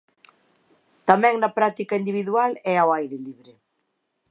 [1.09, 3.51] Tamén na práctica individual e ao aire libre.